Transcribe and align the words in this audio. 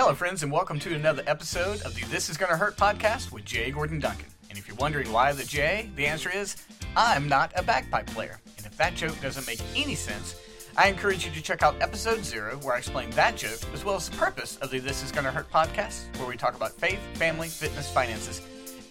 Hello, 0.00 0.14
friends, 0.14 0.44
and 0.44 0.52
welcome 0.52 0.78
to 0.78 0.94
another 0.94 1.24
episode 1.26 1.82
of 1.82 1.92
the 1.92 2.04
This 2.04 2.30
Is 2.30 2.36
Gonna 2.36 2.56
Hurt 2.56 2.76
podcast 2.76 3.32
with 3.32 3.44
Jay 3.44 3.72
Gordon 3.72 3.98
Duncan. 3.98 4.28
And 4.48 4.56
if 4.56 4.68
you're 4.68 4.76
wondering 4.76 5.10
why 5.10 5.32
the 5.32 5.42
J, 5.42 5.90
the 5.96 6.06
answer 6.06 6.30
is 6.30 6.54
I'm 6.96 7.28
not 7.28 7.50
a 7.56 7.64
bagpipe 7.64 8.06
player. 8.06 8.38
And 8.58 8.64
if 8.64 8.76
that 8.76 8.94
joke 8.94 9.20
doesn't 9.20 9.48
make 9.48 9.60
any 9.74 9.96
sense, 9.96 10.36
I 10.76 10.86
encourage 10.86 11.26
you 11.26 11.32
to 11.32 11.42
check 11.42 11.64
out 11.64 11.74
episode 11.80 12.24
zero, 12.24 12.58
where 12.62 12.76
I 12.76 12.78
explain 12.78 13.10
that 13.10 13.36
joke, 13.36 13.58
as 13.74 13.84
well 13.84 13.96
as 13.96 14.08
the 14.08 14.16
purpose 14.16 14.56
of 14.58 14.70
the 14.70 14.78
This 14.78 15.02
Is 15.02 15.10
Gonna 15.10 15.32
Hurt 15.32 15.50
podcast, 15.50 16.16
where 16.16 16.28
we 16.28 16.36
talk 16.36 16.54
about 16.54 16.74
faith, 16.74 17.00
family, 17.14 17.48
fitness, 17.48 17.90
finances, 17.90 18.40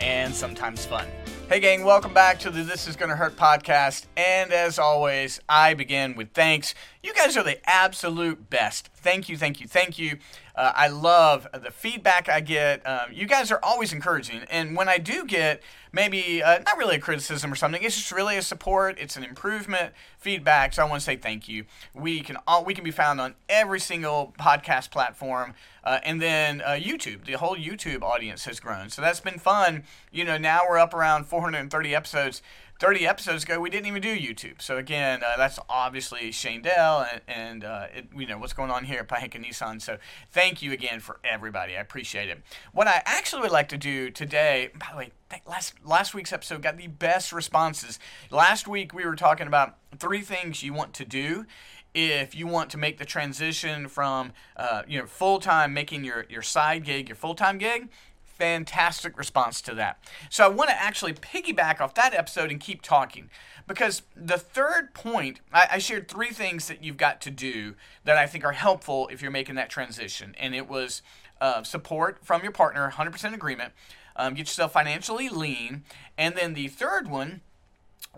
and 0.01 0.35
sometimes 0.35 0.85
fun. 0.85 1.07
Hey, 1.47 1.61
gang, 1.61 1.85
welcome 1.85 2.13
back 2.13 2.37
to 2.39 2.51
the 2.51 2.63
This 2.63 2.85
Is 2.85 2.97
Gonna 2.97 3.15
Hurt 3.15 3.37
podcast. 3.37 4.07
And 4.17 4.51
as 4.51 4.77
always, 4.77 5.39
I 5.47 5.73
begin 5.73 6.17
with 6.17 6.33
thanks. 6.33 6.75
You 7.01 7.13
guys 7.13 7.37
are 7.37 7.43
the 7.43 7.65
absolute 7.67 8.49
best. 8.49 8.89
Thank 9.07 9.29
you, 9.29 9.37
thank 9.37 9.61
you, 9.61 9.67
thank 9.69 9.97
you. 9.97 10.17
Uh, 10.53 10.73
I 10.75 10.89
love 10.89 11.47
the 11.53 11.71
feedback 11.71 12.27
I 12.27 12.41
get. 12.41 12.85
Um, 12.85 13.13
you 13.13 13.25
guys 13.25 13.53
are 13.53 13.59
always 13.63 13.93
encouraging. 13.93 14.41
And 14.49 14.75
when 14.75 14.89
I 14.89 14.97
do 14.97 15.23
get 15.23 15.63
maybe 15.93 16.43
uh, 16.43 16.59
not 16.65 16.77
really 16.77 16.97
a 16.97 16.99
criticism 16.99 17.49
or 17.49 17.55
something, 17.55 17.81
it's 17.81 17.95
just 17.95 18.11
really 18.11 18.35
a 18.35 18.41
support, 18.41 18.97
it's 18.99 19.15
an 19.15 19.23
improvement 19.23 19.93
feedback. 20.17 20.73
So 20.73 20.83
I 20.83 20.89
want 20.89 20.99
to 20.99 21.05
say 21.05 21.15
thank 21.15 21.47
you. 21.47 21.63
We 21.93 22.19
can 22.19 22.37
all, 22.45 22.65
we 22.65 22.73
can 22.73 22.83
be 22.83 22.91
found 22.91 23.21
on 23.21 23.35
every 23.47 23.79
single 23.79 24.33
podcast 24.37 24.91
platform. 24.91 25.53
Uh, 25.85 25.99
and 26.03 26.21
then 26.21 26.59
uh, 26.59 26.71
YouTube, 26.71 27.23
the 27.23 27.33
whole 27.33 27.55
YouTube 27.55 28.01
audience 28.01 28.43
has 28.43 28.59
grown. 28.59 28.89
So 28.89 29.01
that's 29.01 29.21
been 29.21 29.39
fun. 29.39 29.83
You 30.11 30.25
know, 30.25 30.37
now 30.37 30.63
we're 30.67 30.79
up 30.79 30.93
around 30.93 31.27
430 31.27 31.95
episodes. 31.95 32.41
30 32.79 33.07
episodes 33.07 33.43
ago, 33.43 33.59
we 33.59 33.69
didn't 33.69 33.87
even 33.87 34.01
do 34.01 34.15
YouTube. 34.15 34.61
So 34.61 34.77
again, 34.77 35.23
uh, 35.23 35.35
that's 35.37 35.59
obviously 35.69 36.31
Shane 36.31 36.61
Dell 36.61 37.07
and, 37.11 37.21
and 37.27 37.63
uh, 37.63 37.87
it, 37.93 38.07
you 38.15 38.27
know 38.27 38.37
what's 38.37 38.53
going 38.53 38.71
on 38.71 38.85
here 38.85 38.99
at 38.99 39.07
Pohanka 39.07 39.43
Nissan. 39.43 39.81
So 39.81 39.97
thank 40.31 40.61
you 40.61 40.71
again 40.71 40.99
for 40.99 41.19
everybody. 41.23 41.75
I 41.75 41.79
appreciate 41.79 42.29
it. 42.29 42.41
What 42.73 42.87
I 42.87 43.01
actually 43.05 43.41
would 43.43 43.51
like 43.51 43.69
to 43.69 43.77
do 43.77 44.11
today, 44.11 44.69
by 44.77 44.87
the 44.91 44.97
way, 44.97 45.11
last 45.45 45.73
last 45.83 46.13
week's 46.13 46.31
episode 46.31 46.61
got 46.61 46.77
the 46.77 46.87
best 46.87 47.33
responses. 47.33 47.99
Last 48.29 48.67
week 48.67 48.93
we 48.93 49.05
were 49.05 49.15
talking 49.15 49.47
about 49.47 49.77
three 49.97 50.21
things 50.21 50.63
you 50.63 50.73
want 50.73 50.93
to 50.95 51.05
do 51.05 51.45
if 51.93 52.35
you 52.35 52.45
want 52.45 52.69
to 52.69 52.77
make 52.77 52.99
the 52.99 53.05
transition 53.05 53.87
from 53.87 54.31
uh, 54.55 54.83
you 54.87 54.99
know 54.99 55.07
full 55.07 55.39
time 55.39 55.73
making 55.73 56.03
your 56.03 56.25
your 56.29 56.43
side 56.43 56.83
gig 56.83 57.09
your 57.09 57.15
full 57.15 57.33
time 57.33 57.57
gig 57.57 57.89
fantastic 58.37 59.17
response 59.17 59.61
to 59.61 59.73
that. 59.75 59.99
So 60.29 60.45
I 60.45 60.47
want 60.47 60.69
to 60.69 60.81
actually 60.81 61.13
piggyback 61.13 61.81
off 61.81 61.93
that 61.95 62.13
episode 62.13 62.51
and 62.51 62.59
keep 62.59 62.81
talking 62.81 63.29
because 63.67 64.03
the 64.15 64.37
third 64.37 64.93
point, 64.93 65.41
I, 65.51 65.67
I, 65.73 65.77
shared 65.79 66.07
three 66.07 66.29
things 66.29 66.67
that 66.67 66.83
you've 66.83 66.97
got 66.97 67.19
to 67.21 67.31
do 67.31 67.75
that 68.05 68.17
I 68.17 68.25
think 68.25 68.45
are 68.45 68.53
helpful 68.53 69.09
if 69.11 69.21
you're 69.21 69.31
making 69.31 69.55
that 69.55 69.69
transition. 69.69 70.35
And 70.39 70.55
it 70.55 70.69
was 70.69 71.01
uh, 71.41 71.63
support 71.63 72.23
from 72.23 72.43
your 72.43 72.51
partner, 72.51 72.89
100% 72.93 73.33
agreement, 73.33 73.73
um, 74.15 74.33
get 74.33 74.47
yourself 74.47 74.73
financially 74.73 75.29
lean. 75.29 75.83
And 76.17 76.35
then 76.35 76.53
the 76.53 76.69
third 76.69 77.09
one 77.09 77.41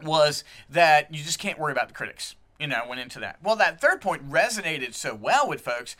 was 0.01 0.43
that 0.69 1.13
you 1.13 1.23
just 1.23 1.39
can't 1.39 1.59
worry 1.59 1.71
about 1.71 1.87
the 1.87 1.93
critics. 1.93 2.35
You 2.59 2.67
know, 2.67 2.81
I 2.83 2.87
went 2.87 3.01
into 3.01 3.19
that. 3.19 3.37
Well, 3.41 3.55
that 3.55 3.81
third 3.81 4.01
point 4.01 4.29
resonated 4.29 4.93
so 4.93 5.15
well 5.15 5.47
with 5.47 5.61
folks. 5.61 5.95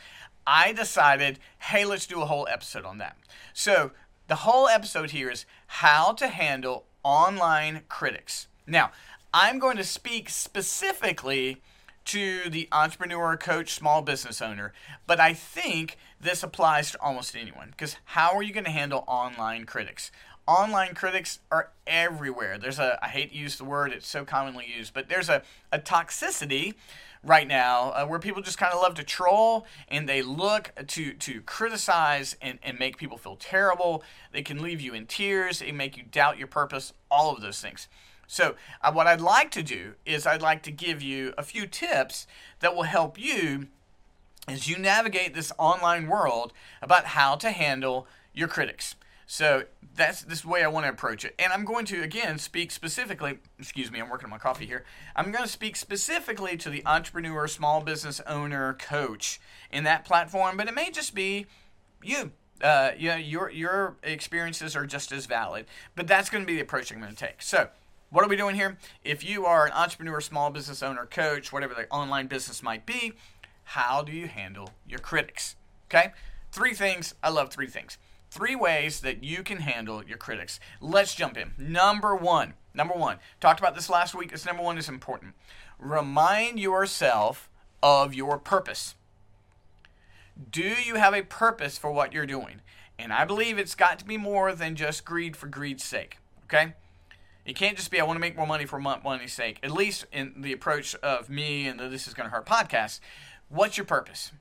I 0.46 0.74
decided, 0.74 1.40
hey, 1.60 1.86
let's 1.86 2.06
do 2.06 2.22
a 2.22 2.26
whole 2.26 2.48
episode 2.50 2.86
on 2.86 2.98
that. 2.98 3.18
So 3.54 3.92
the 4.30 4.36
whole 4.36 4.68
episode 4.68 5.10
here 5.10 5.30
is 5.30 5.46
how 5.66 6.14
to 6.14 6.28
handle 6.28 6.86
online 7.04 7.82
critics. 7.90 8.48
Now, 8.68 8.92
I'm 9.34 9.58
going 9.58 9.76
to 9.78 9.84
speak 9.84 10.30
specifically 10.30 11.64
to 12.06 12.48
the 12.48 12.70
entrepreneur, 12.72 13.36
coach, 13.36 13.74
small 13.74 14.04
business 14.04 14.40
owner, 14.40 14.72
but 15.08 15.20
I 15.20 15.34
think 15.34 15.98
this 16.22 16.44
applies 16.44 16.92
to 16.92 17.02
almost 17.02 17.36
anyone 17.36 17.72
because 17.72 17.98
how 18.06 18.36
are 18.36 18.44
you 18.44 18.54
going 18.54 18.66
to 18.66 18.72
handle 18.72 19.04
online 19.08 19.66
critics? 19.66 20.12
Online 20.48 20.94
critics 20.94 21.40
are 21.52 21.72
everywhere. 21.88 22.60
There's 22.60 22.80
a, 22.80 23.04
I 23.04 23.08
hate 23.08 23.32
to 23.32 23.38
use 23.38 23.58
the 23.58 23.66
word, 23.66 23.92
it's 23.92 24.08
so 24.08 24.26
commonly 24.26 24.68
used, 24.76 24.94
but 24.94 25.10
there's 25.10 25.30
a, 25.30 25.42
a 25.72 25.80
toxicity 25.80 26.76
right 27.24 27.48
now 27.48 27.92
uh, 27.92 28.06
where 28.06 28.20
people 28.20 28.42
just 28.42 28.58
kind 28.58 28.74
of 28.74 28.82
love 28.82 28.94
to 28.96 29.04
troll 29.04 29.66
and 29.88 30.08
they 30.08 30.22
look 30.22 30.72
to 30.88 31.14
to 31.14 31.42
criticize 31.42 32.36
and, 32.42 32.60
and 32.64 32.80
make 32.80 32.98
people 32.98 33.18
feel 33.18 33.36
terrible. 33.36 34.04
They 34.32 34.42
can 34.42 34.62
leave 34.62 34.80
you 34.82 34.94
in 34.94 35.06
tears. 35.06 35.60
They 35.60 35.72
make 35.72 35.98
you 35.98 36.04
doubt 36.04 36.38
your 36.38 36.48
purpose 36.48 36.94
all 37.12 37.34
of 37.36 37.42
those 37.42 37.60
things. 37.62 37.88
So 38.28 38.54
uh, 38.82 38.92
what 38.92 39.08
i'd 39.08 39.22
like 39.22 39.50
to 39.52 39.64
do 39.64 39.96
is 40.06 40.28
i'd 40.28 40.44
like 40.44 40.62
to 40.64 40.72
give 40.72 41.02
you 41.02 41.34
a 41.36 41.42
few 41.42 41.66
tips 41.66 42.28
that 42.60 42.76
will 42.76 42.84
help 42.84 43.20
you 43.20 43.70
as 44.48 44.68
you 44.68 44.78
navigate 44.78 45.34
this 45.34 45.52
online 45.58 46.06
world 46.06 46.54
about 46.80 47.06
how 47.06 47.36
to 47.38 47.50
handle 47.50 48.06
your 48.32 48.48
critics 48.48 48.96
so 49.32 49.66
that's 49.96 50.24
this 50.24 50.44
way 50.44 50.64
I 50.64 50.68
want 50.70 50.88
to 50.88 50.90
approach 50.90 51.24
it. 51.24 51.36
And 51.38 51.54
I'm 51.54 51.64
going 51.64 51.86
to 51.86 52.02
again 52.02 52.40
speak 52.40 52.72
specifically, 52.72 53.38
excuse 53.60 53.92
me, 53.92 54.00
I'm 54.00 54.10
working 54.10 54.26
on 54.26 54.32
my 54.32 54.40
coffee 54.40 54.66
here. 54.66 54.84
I'm 55.16 55.32
going 55.32 55.44
to 55.44 55.50
speak 55.50 55.76
specifically 55.76 56.58
to 56.58 56.68
the 56.68 56.84
entrepreneur, 56.84 57.48
small 57.48 57.82
business 57.82 58.20
owner, 58.26 58.74
coach 58.74 59.40
in 59.72 59.84
that 59.84 60.04
platform, 60.04 60.58
but 60.58 60.68
it 60.68 60.74
may 60.74 60.90
just 60.90 61.14
be 61.14 61.46
you. 62.02 62.32
Uh, 62.64 62.90
you 62.98 63.10
know, 63.10 63.18
your 63.18 63.52
your 63.52 63.98
experiences 64.02 64.76
are 64.76 64.88
just 64.88 65.12
as 65.12 65.28
valid, 65.28 65.68
but 65.96 66.08
that's 66.08 66.32
going 66.32 66.44
to 66.44 66.48
be 66.48 66.56
the 66.56 66.62
approach 66.62 66.92
I'm 66.92 67.00
going 67.00 67.14
to 67.14 67.16
take. 67.16 67.44
So, 67.44 67.70
what 68.10 68.26
are 68.26 68.30
we 68.30 68.36
doing 68.36 68.56
here? 68.56 68.80
If 69.04 69.24
you 69.24 69.46
are 69.46 69.68
an 69.68 69.74
entrepreneur, 69.74 70.22
small 70.22 70.50
business 70.50 70.82
owner, 70.82 71.06
coach, 71.06 71.54
whatever 71.54 71.76
the 71.76 71.88
online 71.92 72.26
business 72.26 72.64
might 72.64 72.88
be, 72.88 73.14
how 73.64 74.02
do 74.02 74.12
you 74.12 74.28
handle 74.28 74.72
your 74.88 75.00
critics? 75.00 75.56
Okay, 75.88 76.14
three 76.52 76.74
things. 76.74 77.14
I 77.22 77.30
love 77.30 77.52
three 77.52 77.68
things. 77.68 78.00
Three 78.30 78.56
ways 78.56 79.00
that 79.02 79.24
you 79.24 79.44
can 79.44 79.58
handle 79.58 80.04
your 80.04 80.18
critics. 80.18 80.60
Let's 80.80 81.16
jump 81.16 81.38
in. 81.38 81.54
Number 81.58 82.16
one, 82.16 82.54
number 82.74 82.94
one, 82.94 83.18
talked 83.40 83.60
about 83.60 83.76
this 83.76 83.90
last 83.90 84.14
week. 84.14 84.32
This 84.32 84.46
number 84.46 84.62
one 84.62 84.78
is 84.78 84.88
important. 84.88 85.34
Remind 85.80 86.60
yourself 86.60 87.50
of 87.82 88.14
your 88.14 88.38
purpose. 88.38 88.96
Do 90.52 90.62
you 90.62 90.96
have 90.96 91.14
a 91.14 91.24
purpose 91.24 91.78
for 91.78 91.92
what 91.92 92.14
you're 92.14 92.26
doing? 92.26 92.62
And 93.00 93.12
I 93.12 93.26
believe 93.26 93.58
it's 93.58 93.76
got 93.76 93.98
to 94.00 94.06
be 94.06 94.18
more 94.18 94.54
than 94.54 94.76
just 94.76 95.06
greed 95.06 95.36
for 95.36 95.48
greed's 95.48 95.84
sake. 95.84 96.18
Okay? 96.44 96.74
It 97.46 97.56
can't 97.56 97.78
just 97.78 97.90
be, 97.90 98.00
I 98.00 98.04
want 98.04 98.18
to 98.18 98.22
make 98.22 98.38
more 98.38 98.46
money 98.46 98.66
for 98.66 98.80
money's 98.80 99.34
sake. 99.34 99.58
At 99.64 99.72
least 99.72 100.06
in 100.12 100.42
the 100.42 100.54
approach 100.54 100.94
of 100.96 101.30
me 101.30 101.68
and 101.68 101.80
the 101.80 101.90
This 101.90 102.08
Is 102.08 102.14
Going 102.14 102.30
to 102.30 102.36
Hurt 102.36 102.46
podcast. 102.46 103.00
What's 103.48 103.78
your 103.78 103.86
purpose? 103.86 104.32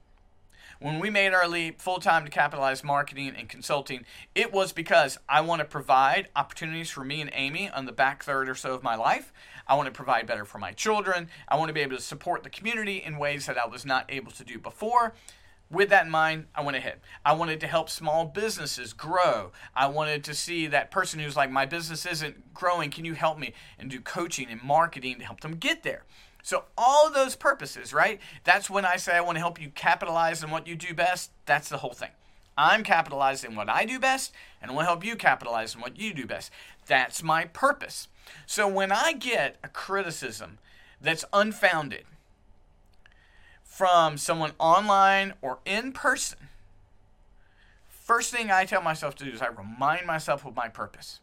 When 0.81 1.01
we 1.01 1.11
made 1.11 1.35
our 1.35 1.49
leap 1.49 1.81
full 1.81 1.99
time 1.99 2.25
to 2.25 2.31
capitalize 2.31 2.85
marketing 2.85 3.35
and 3.37 3.49
consulting, 3.49 4.05
it 4.37 4.53
was 4.53 4.73
because 4.73 5.19
I 5.29 5.41
want 5.41 5.59
to 5.59 5.65
provide 5.65 6.29
opportunities 6.37 6.89
for 6.89 7.03
me 7.03 7.21
and 7.21 7.31
Amy 7.35 7.69
on 7.69 7.85
the 7.85 7.91
back 7.91 8.23
third 8.23 8.49
or 8.49 8.55
so 8.55 8.75
of 8.75 8.85
my 8.85 8.95
life. 8.95 9.33
I 9.67 9.75
want 9.75 9.87
to 9.87 9.93
provide 9.93 10.29
better 10.29 10.45
for 10.45 10.59
my 10.59 10.71
children. 10.71 11.31
I 11.49 11.57
want 11.57 11.69
to 11.69 11.73
be 11.73 11.81
able 11.81 11.97
to 11.97 12.03
support 12.03 12.45
the 12.45 12.49
community 12.49 13.03
in 13.05 13.19
ways 13.19 13.47
that 13.47 13.59
I 13.59 13.67
was 13.67 13.85
not 13.85 14.07
able 14.09 14.31
to 14.31 14.45
do 14.45 14.57
before. 14.57 15.15
With 15.69 15.91
that 15.91 16.05
in 16.05 16.13
mind, 16.13 16.47
I 16.55 16.63
went 16.63 16.77
ahead. 16.77 17.01
I 17.25 17.33
wanted 17.33 17.59
to 17.61 17.67
help 17.67 17.91
small 17.91 18.27
businesses 18.27 18.93
grow. 18.93 19.51
I 19.75 19.89
wanted 19.89 20.23
to 20.25 20.35
see 20.35 20.69
that 20.69 20.93
person 20.93 21.19
who's 21.19 21.37
like, 21.37 21.51
my 21.51 21.67
business 21.67 22.07
isn't 22.07 22.55
growing. 22.55 22.91
Can 22.91 23.05
you 23.05 23.15
help 23.15 23.37
me? 23.37 23.53
And 23.81 23.91
do 23.91 24.01
coaching 24.01 24.47
and 24.49 24.63
marketing 24.63 25.19
to 25.19 25.25
help 25.25 25.41
them 25.41 25.57
get 25.57 25.83
there. 25.83 26.05
So, 26.43 26.65
all 26.77 27.07
of 27.07 27.15
those 27.15 27.37
purposes, 27.37 27.93
right? 27.93 28.21
That's 28.45 28.71
when 28.71 28.85
I 28.85 28.97
say 28.97 29.17
I 29.17 29.21
want 29.21 29.37
to 29.37 29.41
help 29.41 29.61
you 29.61 29.71
capitalize 29.71 30.43
on 30.43 30.51
what 30.51 30.67
you 30.67 30.77
do 30.77 30.95
best. 30.95 31.31
That's 31.47 31.69
the 31.69 31.79
whole 31.79 31.93
thing. 31.93 32.11
I'm 32.57 32.83
capitalizing 32.83 33.55
what 33.55 33.69
I 33.69 33.85
do 33.85 33.99
best, 33.99 34.33
and 34.61 34.71
to 34.71 34.85
help 34.85 35.05
you 35.05 35.15
capitalize 35.15 35.75
on 35.75 35.81
what 35.81 35.99
you 35.99 36.13
do 36.13 36.27
best. 36.27 36.51
That's 36.87 37.23
my 37.23 37.45
purpose. 37.45 38.09
So, 38.47 38.67
when 38.67 38.93
I 38.93 39.13
get 39.13 39.57
a 39.63 39.69
criticism 39.69 40.59
that's 41.01 41.25
unfounded 41.33 42.05
from 43.63 44.17
someone 44.17 44.53
online 44.59 45.35
or 45.43 45.59
in 45.65 45.93
person, 45.93 46.49
first 47.89 48.33
thing 48.33 48.51
I 48.51 48.65
tell 48.65 48.81
myself 48.81 49.15
to 49.17 49.25
do 49.25 49.31
is 49.31 49.43
I 49.43 49.49
remind 49.49 50.07
myself 50.07 50.47
of 50.47 50.57
my 50.57 50.69
purpose. 50.69 51.21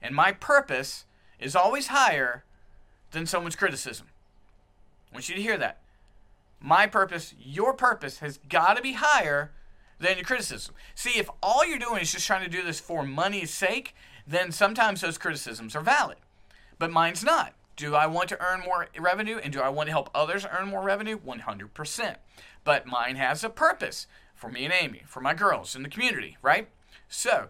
And 0.00 0.14
my 0.14 0.32
purpose 0.32 1.04
is 1.38 1.54
always 1.54 1.88
higher 1.88 2.44
than 3.12 3.26
someone's 3.26 3.56
criticism. 3.56 4.08
I 5.10 5.16
want 5.16 5.28
you 5.28 5.34
to 5.34 5.42
hear 5.42 5.56
that. 5.58 5.78
My 6.60 6.86
purpose, 6.86 7.34
your 7.38 7.74
purpose, 7.74 8.18
has 8.18 8.38
got 8.48 8.76
to 8.76 8.82
be 8.82 8.94
higher 8.94 9.52
than 9.98 10.16
your 10.16 10.24
criticism. 10.24 10.74
See, 10.94 11.18
if 11.18 11.28
all 11.42 11.64
you're 11.64 11.78
doing 11.78 12.00
is 12.00 12.12
just 12.12 12.26
trying 12.26 12.44
to 12.44 12.50
do 12.50 12.62
this 12.62 12.80
for 12.80 13.02
money's 13.02 13.50
sake, 13.50 13.94
then 14.26 14.52
sometimes 14.52 15.00
those 15.00 15.18
criticisms 15.18 15.76
are 15.76 15.80
valid. 15.80 16.18
But 16.78 16.90
mine's 16.90 17.24
not. 17.24 17.54
Do 17.76 17.94
I 17.94 18.06
want 18.06 18.28
to 18.30 18.42
earn 18.42 18.60
more 18.60 18.88
revenue 18.98 19.38
and 19.42 19.52
do 19.52 19.60
I 19.60 19.68
want 19.68 19.88
to 19.88 19.92
help 19.92 20.10
others 20.14 20.46
earn 20.50 20.68
more 20.68 20.82
revenue? 20.82 21.18
100%. 21.18 22.16
But 22.64 22.86
mine 22.86 23.16
has 23.16 23.44
a 23.44 23.50
purpose 23.50 24.06
for 24.34 24.50
me 24.50 24.64
and 24.64 24.74
Amy, 24.74 25.02
for 25.06 25.20
my 25.20 25.34
girls 25.34 25.74
in 25.74 25.82
the 25.82 25.88
community, 25.88 26.36
right? 26.42 26.68
So, 27.08 27.48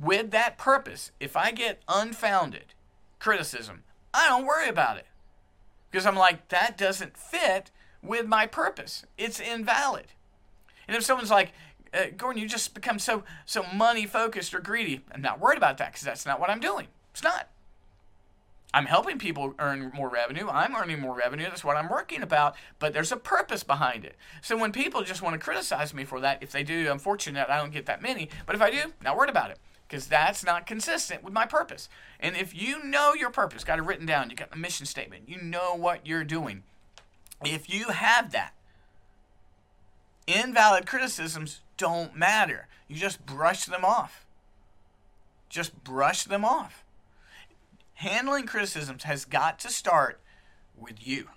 with 0.00 0.30
that 0.30 0.58
purpose, 0.58 1.12
if 1.20 1.36
I 1.36 1.52
get 1.52 1.82
unfounded 1.88 2.74
criticism, 3.18 3.84
I 4.14 4.28
don't 4.28 4.46
worry 4.46 4.68
about 4.68 4.96
it. 4.96 5.06
Because 5.90 6.06
I'm 6.06 6.16
like, 6.16 6.48
that 6.48 6.78
doesn't 6.78 7.16
fit 7.16 7.70
with 8.02 8.26
my 8.26 8.46
purpose. 8.46 9.04
It's 9.18 9.40
invalid. 9.40 10.06
And 10.88 10.96
if 10.96 11.04
someone's 11.04 11.30
like, 11.30 11.52
uh, 11.94 12.06
Gordon, 12.16 12.40
you 12.40 12.48
just 12.48 12.74
become 12.74 12.98
so 12.98 13.22
so 13.44 13.64
money 13.74 14.06
focused 14.06 14.54
or 14.54 14.60
greedy. 14.60 15.02
I'm 15.12 15.20
not 15.20 15.38
worried 15.38 15.58
about 15.58 15.78
that 15.78 15.92
because 15.92 16.02
that's 16.02 16.24
not 16.24 16.40
what 16.40 16.50
I'm 16.50 16.60
doing. 16.60 16.88
It's 17.12 17.22
not. 17.22 17.48
I'm 18.74 18.86
helping 18.86 19.18
people 19.18 19.54
earn 19.58 19.92
more 19.94 20.08
revenue. 20.08 20.48
I'm 20.48 20.74
earning 20.74 20.98
more 20.98 21.14
revenue. 21.14 21.44
That's 21.44 21.62
what 21.62 21.76
I'm 21.76 21.90
working 21.90 22.22
about. 22.22 22.56
But 22.78 22.94
there's 22.94 23.12
a 23.12 23.18
purpose 23.18 23.62
behind 23.62 24.06
it. 24.06 24.16
So 24.40 24.56
when 24.56 24.72
people 24.72 25.02
just 25.02 25.20
want 25.20 25.34
to 25.34 25.38
criticize 25.38 25.92
me 25.92 26.04
for 26.04 26.20
that, 26.20 26.42
if 26.42 26.52
they 26.52 26.62
do, 26.62 26.90
I'm 26.90 26.98
fortunate 26.98 27.50
I 27.50 27.58
don't 27.58 27.72
get 27.72 27.84
that 27.84 28.00
many. 28.00 28.30
But 28.46 28.54
if 28.54 28.62
I 28.62 28.70
do, 28.70 28.94
not 29.04 29.16
worried 29.16 29.28
about 29.28 29.50
it 29.50 29.58
because 29.92 30.06
that's 30.06 30.42
not 30.42 30.66
consistent 30.66 31.22
with 31.22 31.34
my 31.34 31.44
purpose. 31.44 31.90
And 32.18 32.34
if 32.34 32.54
you 32.54 32.82
know 32.82 33.12
your 33.12 33.28
purpose, 33.28 33.62
got 33.62 33.78
it 33.78 33.82
written 33.84 34.06
down, 34.06 34.30
you 34.30 34.36
got 34.36 34.50
the 34.50 34.56
mission 34.56 34.86
statement, 34.86 35.28
you 35.28 35.36
know 35.36 35.74
what 35.74 36.06
you're 36.06 36.24
doing. 36.24 36.62
If 37.44 37.68
you 37.68 37.88
have 37.88 38.32
that, 38.32 38.54
invalid 40.26 40.86
criticisms 40.86 41.60
don't 41.76 42.16
matter. 42.16 42.68
You 42.88 42.96
just 42.96 43.26
brush 43.26 43.66
them 43.66 43.84
off. 43.84 44.24
Just 45.50 45.84
brush 45.84 46.24
them 46.24 46.42
off. 46.42 46.86
Handling 47.92 48.46
criticisms 48.46 49.02
has 49.02 49.26
got 49.26 49.58
to 49.58 49.68
start 49.68 50.20
with 50.74 51.06
you. 51.06 51.28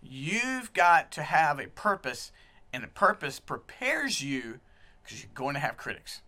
You've 0.00 0.72
got 0.74 1.10
to 1.10 1.24
have 1.24 1.58
a 1.58 1.66
purpose, 1.66 2.30
and 2.72 2.84
a 2.84 2.88
purpose 2.88 3.40
prepares 3.40 4.22
you 4.22 4.60
because 5.02 5.24
you're 5.24 5.32
going 5.34 5.54
to 5.54 5.60
have 5.60 5.76
critics. 5.76 6.20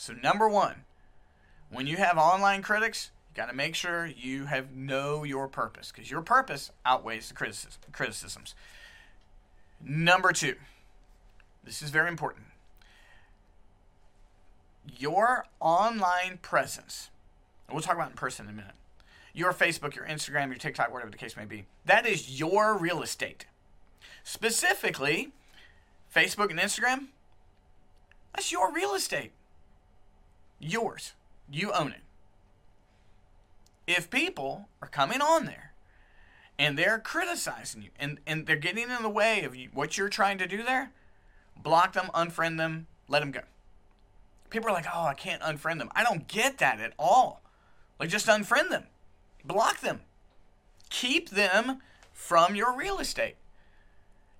So, 0.00 0.14
number 0.14 0.48
one, 0.48 0.84
when 1.68 1.86
you 1.86 1.98
have 1.98 2.16
online 2.16 2.62
critics, 2.62 3.10
you 3.28 3.36
got 3.36 3.50
to 3.50 3.54
make 3.54 3.74
sure 3.74 4.06
you 4.06 4.46
have 4.46 4.74
know 4.74 5.24
your 5.24 5.46
purpose 5.46 5.92
because 5.94 6.10
your 6.10 6.22
purpose 6.22 6.70
outweighs 6.86 7.28
the 7.28 7.34
criticism, 7.34 7.82
criticisms. 7.92 8.54
Number 9.84 10.32
two, 10.32 10.54
this 11.64 11.82
is 11.82 11.90
very 11.90 12.08
important. 12.08 12.46
Your 14.98 15.44
online 15.60 16.38
presence, 16.40 17.10
we'll 17.70 17.82
talk 17.82 17.96
about 17.96 18.08
in 18.08 18.16
person 18.16 18.46
in 18.46 18.52
a 18.52 18.56
minute. 18.56 18.76
Your 19.34 19.52
Facebook, 19.52 19.94
your 19.94 20.06
Instagram, 20.06 20.46
your 20.46 20.56
TikTok, 20.56 20.90
whatever 20.90 21.10
the 21.10 21.18
case 21.18 21.36
may 21.36 21.44
be, 21.44 21.66
that 21.84 22.06
is 22.06 22.40
your 22.40 22.74
real 22.74 23.02
estate. 23.02 23.44
Specifically, 24.24 25.32
Facebook 26.16 26.48
and 26.48 26.58
Instagram, 26.58 27.08
that's 28.32 28.50
your 28.50 28.72
real 28.72 28.94
estate 28.94 29.32
yours. 30.60 31.14
You 31.50 31.72
own 31.72 31.92
it. 31.92 32.02
If 33.86 34.10
people 34.10 34.68
are 34.80 34.88
coming 34.88 35.20
on 35.20 35.46
there 35.46 35.72
and 36.58 36.78
they're 36.78 36.98
criticizing 36.98 37.82
you 37.82 37.88
and, 37.98 38.20
and 38.26 38.46
they're 38.46 38.56
getting 38.56 38.90
in 38.90 39.02
the 39.02 39.08
way 39.08 39.42
of 39.42 39.56
you, 39.56 39.70
what 39.72 39.98
you're 39.98 40.08
trying 40.08 40.38
to 40.38 40.46
do 40.46 40.62
there, 40.62 40.92
block 41.60 41.94
them, 41.94 42.10
unfriend 42.14 42.58
them, 42.58 42.86
let 43.08 43.20
them 43.20 43.32
go. 43.32 43.40
People 44.50 44.68
are 44.68 44.72
like, 44.72 44.86
oh, 44.92 45.06
I 45.06 45.14
can't 45.14 45.42
unfriend 45.42 45.78
them. 45.78 45.90
I 45.94 46.04
don't 46.04 46.28
get 46.28 46.58
that 46.58 46.80
at 46.80 46.92
all. 46.98 47.42
Like, 47.98 48.08
just 48.08 48.26
unfriend 48.26 48.70
them, 48.70 48.84
block 49.44 49.80
them, 49.80 50.00
keep 50.88 51.30
them 51.30 51.80
from 52.12 52.54
your 52.54 52.76
real 52.76 52.98
estate. 52.98 53.36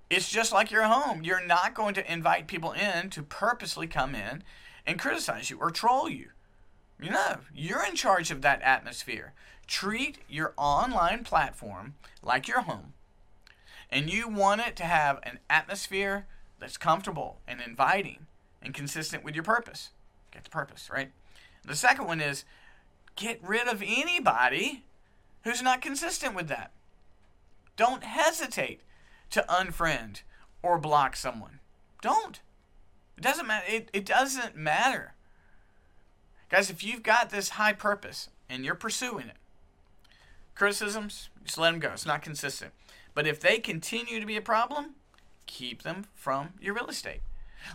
It's 0.09 0.29
just 0.29 0.51
like 0.51 0.71
your 0.71 0.83
home. 0.83 1.23
You're 1.23 1.45
not 1.45 1.73
going 1.73 1.93
to 1.93 2.11
invite 2.11 2.47
people 2.47 2.73
in 2.73 3.09
to 3.11 3.23
purposely 3.23 3.87
come 3.87 4.13
in 4.13 4.43
and 4.85 4.99
criticize 4.99 5.49
you 5.49 5.57
or 5.59 5.71
troll 5.71 6.09
you. 6.09 6.29
You 7.01 7.09
know, 7.09 7.37
you're 7.53 7.85
in 7.85 7.95
charge 7.95 8.31
of 8.31 8.41
that 8.41 8.61
atmosphere. 8.61 9.33
Treat 9.67 10.19
your 10.29 10.53
online 10.57 11.23
platform 11.23 11.95
like 12.21 12.47
your 12.47 12.61
home. 12.61 12.93
And 13.89 14.11
you 14.11 14.27
want 14.27 14.61
it 14.61 14.75
to 14.77 14.83
have 14.83 15.19
an 15.23 15.39
atmosphere 15.49 16.27
that's 16.59 16.77
comfortable 16.77 17.39
and 17.47 17.59
inviting 17.59 18.27
and 18.61 18.73
consistent 18.73 19.23
with 19.23 19.35
your 19.35 19.43
purpose. 19.43 19.89
Get 20.31 20.43
the 20.43 20.49
purpose, 20.49 20.89
right? 20.91 21.11
The 21.65 21.75
second 21.75 22.05
one 22.05 22.21
is 22.21 22.45
get 23.15 23.39
rid 23.43 23.67
of 23.67 23.83
anybody 23.85 24.83
who's 25.43 25.61
not 25.61 25.81
consistent 25.81 26.35
with 26.35 26.47
that. 26.47 26.71
Don't 27.75 28.03
hesitate 28.03 28.81
to 29.31 29.45
unfriend 29.49 30.21
or 30.61 30.77
block 30.77 31.15
someone. 31.15 31.59
Don't. 32.01 32.39
It 33.21 33.25
doesn't 33.25 33.45
matter. 33.45 33.65
It, 33.69 33.89
it 33.93 34.03
doesn't 34.03 34.55
matter. 34.55 35.13
Guys, 36.49 36.71
if 36.71 36.83
you've 36.83 37.03
got 37.03 37.29
this 37.29 37.49
high 37.49 37.71
purpose 37.71 38.29
and 38.49 38.65
you're 38.65 38.73
pursuing 38.73 39.27
it, 39.27 39.35
criticisms, 40.55 41.29
just 41.43 41.59
let 41.59 41.69
them 41.69 41.79
go. 41.79 41.91
It's 41.91 42.03
not 42.03 42.23
consistent. 42.23 42.71
But 43.13 43.27
if 43.27 43.39
they 43.39 43.59
continue 43.59 44.19
to 44.19 44.25
be 44.25 44.37
a 44.37 44.41
problem, 44.41 44.95
keep 45.45 45.83
them 45.83 46.07
from 46.15 46.53
your 46.59 46.73
real 46.73 46.87
estate. 46.87 47.21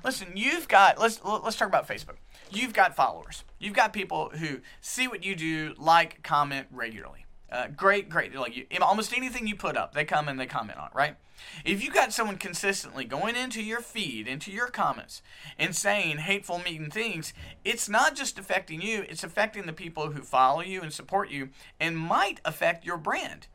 Listen, 0.02 0.32
you've 0.34 0.66
got 0.66 0.98
let's 0.98 1.22
let's 1.22 1.56
talk 1.56 1.69
about 1.69 1.87
Facebook. 1.87 2.16
You've 2.50 2.72
got 2.72 2.96
followers. 2.96 3.44
You've 3.60 3.72
got 3.72 3.92
people 3.92 4.31
who 4.31 4.62
see 4.81 5.06
what 5.06 5.25
you 5.25 5.37
do, 5.37 5.75
like, 5.78 6.25
comment 6.25 6.66
regularly. 6.72 7.25
Uh, 7.50 7.69
great, 7.69 8.08
great. 8.08 8.34
Like 8.34 8.56
you, 8.56 8.66
almost 8.81 9.16
anything 9.16 9.46
you 9.46 9.54
put 9.54 9.76
up, 9.76 9.94
they 9.94 10.04
come 10.04 10.28
and 10.28 10.38
they 10.38 10.46
comment 10.46 10.78
on, 10.78 10.90
right? 10.93 11.16
If 11.64 11.84
you 11.84 11.93
got 11.93 12.12
someone 12.12 12.38
consistently 12.38 13.04
going 13.04 13.37
into 13.37 13.62
your 13.62 13.81
feed, 13.81 14.26
into 14.26 14.50
your 14.50 14.66
comments, 14.66 15.22
and 15.58 15.76
saying 15.76 16.19
hateful, 16.19 16.58
mean 16.58 16.90
things, 16.90 17.32
it's 17.64 17.88
not 17.88 18.16
just 18.16 18.38
affecting 18.38 18.82
you; 18.82 19.04
it's 19.08 19.22
affecting 19.22 19.66
the 19.66 19.72
people 19.72 20.10
who 20.10 20.22
follow 20.22 20.60
you 20.60 20.82
and 20.82 20.93
support 20.93 21.31
you, 21.31 21.50
and 21.78 21.96
might 21.96 22.40
affect 22.44 22.84
your 22.84 22.96
brand. 22.96 23.46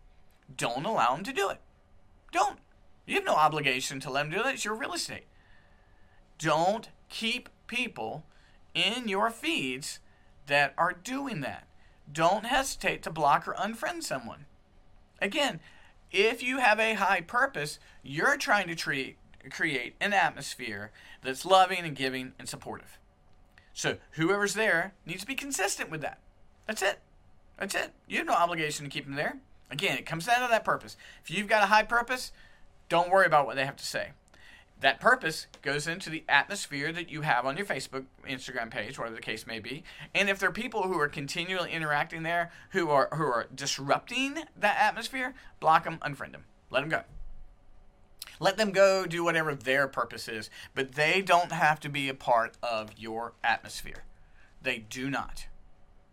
Don't 0.56 0.86
allow 0.86 1.16
them 1.16 1.24
to 1.26 1.34
do 1.34 1.50
it. 1.50 1.60
Don't. 2.32 2.60
You 3.06 3.16
have 3.16 3.26
no 3.26 3.36
obligation 3.36 4.00
to 4.02 4.10
let 4.10 4.24
them 4.24 4.32
do 4.32 4.44
that. 4.44 4.54
It's 4.54 4.66
your 4.66 4.76
real 4.76 4.94
estate. 4.94 5.26
Don't 6.38 6.90
keep 7.10 7.50
people 7.68 8.26
in 8.74 9.08
your 9.08 9.30
feeds 9.30 10.00
that 10.48 10.74
are 10.78 10.94
doing 10.94 11.42
that 11.42 11.68
don't 12.12 12.46
hesitate 12.46 13.04
to 13.04 13.10
block 13.10 13.48
or 13.48 13.54
unfriend 13.54 14.04
someone. 14.04 14.46
Again, 15.22 15.60
if 16.12 16.44
you 16.44 16.58
have 16.58 16.80
a 16.80 16.96
high 16.96 17.22
purpose, 17.22 17.80
you're 18.04 18.38
trying 18.38 18.68
to 18.68 18.76
treat, 18.76 19.18
create 19.50 19.96
an 20.02 20.14
atmosphere 20.14 20.92
that's 21.22 21.46
loving 21.46 21.80
and 21.80 21.96
giving 21.96 22.34
and 22.38 22.50
supportive. 22.50 22.98
So 23.74 23.98
whoever's 24.12 24.54
there 24.54 24.94
needs 25.06 25.22
to 25.22 25.28
be 25.28 25.36
consistent 25.36 25.90
with 25.90 26.02
that. 26.02 26.20
That's 26.68 26.82
it. 26.82 27.00
That's 27.58 27.76
it. 27.76 27.94
You 28.08 28.18
have 28.18 28.28
no 28.28 28.34
obligation 28.34 28.86
to 28.86 28.92
keep 28.92 29.06
them 29.06 29.16
there. 29.16 29.38
Again, 29.70 29.98
it 29.98 30.06
comes 30.06 30.26
down 30.26 30.42
to 30.42 30.48
that 30.50 30.66
purpose. 30.66 30.98
If 31.24 31.32
you've 31.32 31.48
got 31.48 31.64
a 31.64 31.68
high 31.68 31.84
purpose, 31.84 32.32
don't 32.90 33.10
worry 33.10 33.26
about 33.26 33.46
what 33.46 33.56
they 33.56 33.66
have 33.66 33.78
to 33.78 33.86
say 33.86 34.10
that 34.82 35.00
purpose 35.00 35.48
goes 35.62 35.88
into 35.88 36.10
the 36.10 36.24
atmosphere 36.28 36.92
that 36.92 37.10
you 37.10 37.22
have 37.22 37.46
on 37.46 37.56
your 37.56 37.66
Facebook, 37.66 38.06
Instagram 38.28 38.70
page, 38.70 38.98
whatever 39.00 39.16
the 39.16 39.22
case 39.22 39.48
may 39.48 39.60
be. 39.60 39.84
And 40.14 40.30
if 40.30 40.40
there 40.40 40.50
are 40.50 40.54
people 40.54 40.84
who 40.84 41.00
are 41.00 41.08
continually 41.08 41.72
interacting 41.72 42.24
there 42.24 42.52
who 42.72 42.90
are 42.90 43.10
who 43.14 43.24
are 43.24 43.48
disrupting 43.54 44.36
that 44.58 44.78
atmosphere, 44.78 45.34
block 45.60 45.86
them, 45.86 46.00
unfriend 46.02 46.34
them, 46.34 46.46
let 46.70 46.82
them 46.82 46.90
go. 46.90 47.02
Let 48.40 48.58
them 48.58 48.72
go 48.72 49.06
do 49.06 49.24
whatever 49.24 49.54
their 49.54 49.88
purpose 49.88 50.28
is, 50.28 50.50
but 50.74 50.94
they 50.94 51.22
don't 51.22 51.52
have 51.52 51.80
to 51.82 51.90
be 51.90 52.10
a 52.10 52.16
part 52.16 52.58
of 52.64 52.90
your 52.98 53.34
atmosphere. 53.44 54.04
They 54.64 54.80
do 54.80 55.12
not. 55.12 55.46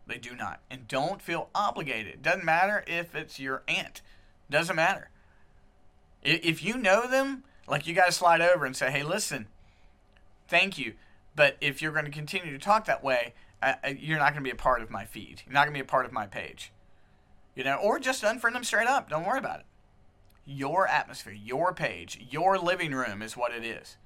They 0.06 0.18
do 0.18 0.34
not. 0.34 0.60
And 0.70 0.86
don't 0.86 1.22
feel 1.22 1.48
obligated. 1.54 2.22
Doesn't 2.22 2.44
matter 2.44 2.84
if 2.86 3.14
it's 3.14 3.40
your 3.40 3.62
aunt. 3.66 4.02
Doesn't 4.50 4.76
matter. 4.76 5.10
If 6.22 6.62
you 6.62 6.76
know 6.76 7.08
them, 7.08 7.44
like 7.68 7.86
you 7.86 7.94
got 7.94 8.06
to 8.06 8.12
slide 8.12 8.40
over 8.40 8.64
and 8.64 8.76
say, 8.76 8.90
"Hey, 8.90 9.02
listen, 9.02 9.46
thank 10.48 10.78
you, 10.78 10.94
but 11.34 11.56
if 11.60 11.80
you're 11.82 11.92
going 11.92 12.04
to 12.04 12.10
continue 12.10 12.52
to 12.52 12.58
talk 12.58 12.86
that 12.86 13.02
way, 13.04 13.34
you're 13.96 14.18
not 14.18 14.32
going 14.32 14.42
to 14.42 14.48
be 14.48 14.50
a 14.50 14.56
part 14.56 14.82
of 14.82 14.90
my 14.90 15.04
feed. 15.04 15.42
You're 15.46 15.54
not 15.54 15.64
going 15.64 15.74
to 15.74 15.78
be 15.78 15.84
a 15.84 15.84
part 15.84 16.06
of 16.06 16.12
my 16.12 16.26
page." 16.26 16.72
You 17.54 17.64
know, 17.64 17.76
or 17.76 17.98
just 17.98 18.22
unfriend 18.22 18.52
them 18.52 18.62
straight 18.62 18.86
up. 18.86 19.10
Don't 19.10 19.26
worry 19.26 19.38
about 19.38 19.60
it. 19.60 19.66
Your 20.46 20.86
atmosphere, 20.86 21.32
your 21.32 21.74
page, 21.74 22.20
your 22.30 22.56
living 22.56 22.92
room 22.92 23.20
is 23.20 23.36
what 23.36 23.52
it 23.52 23.64
is. 23.64 23.96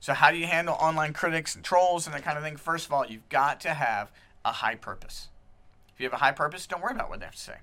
So, 0.00 0.14
how 0.14 0.30
do 0.30 0.36
you 0.36 0.46
handle 0.46 0.74
online 0.74 1.12
critics 1.12 1.54
and 1.54 1.64
trolls 1.64 2.06
and 2.06 2.14
that 2.14 2.24
kind 2.24 2.36
of 2.36 2.44
thing? 2.44 2.56
First 2.56 2.86
of 2.86 2.92
all, 2.92 3.06
you've 3.06 3.28
got 3.28 3.60
to 3.60 3.70
have 3.70 4.10
a 4.44 4.52
high 4.52 4.74
purpose. 4.74 5.28
If 5.92 6.00
you 6.00 6.06
have 6.06 6.12
a 6.12 6.18
high 6.18 6.32
purpose, 6.32 6.66
don't 6.66 6.82
worry 6.82 6.94
about 6.94 7.08
what 7.10 7.20
they 7.20 7.26
have 7.26 7.34
to 7.34 7.40
say. 7.40 7.56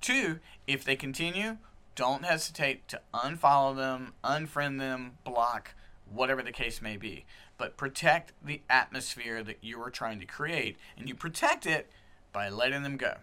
Two, 0.00 0.40
if 0.66 0.84
they 0.84 0.96
continue, 0.96 1.58
don't 1.94 2.24
hesitate 2.24 2.88
to 2.88 3.00
unfollow 3.14 3.76
them, 3.76 4.14
unfriend 4.24 4.78
them, 4.78 5.18
block, 5.24 5.74
whatever 6.10 6.42
the 6.42 6.52
case 6.52 6.80
may 6.80 6.96
be. 6.96 7.24
But 7.58 7.76
protect 7.76 8.32
the 8.44 8.62
atmosphere 8.68 9.42
that 9.42 9.58
you 9.60 9.80
are 9.82 9.90
trying 9.90 10.18
to 10.20 10.26
create, 10.26 10.76
and 10.96 11.08
you 11.08 11.14
protect 11.14 11.66
it 11.66 11.90
by 12.32 12.48
letting 12.48 12.82
them 12.82 12.96
go. 12.96 13.16